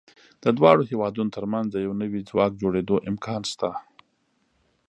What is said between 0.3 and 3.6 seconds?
د دواړو هېوادونو تر منځ د یو نوي ځواک جوړېدو امکان